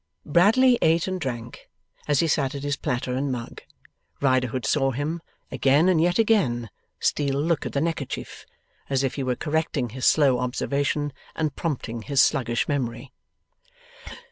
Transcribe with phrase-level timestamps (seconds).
[0.25, 1.69] Bradley ate and drank.
[2.07, 3.61] As he sat at his platter and mug,
[4.19, 8.47] Riderhood saw him, again and yet again, steal a look at the neckerchief,
[8.89, 13.13] as if he were correcting his slow observation and prompting his sluggish memory.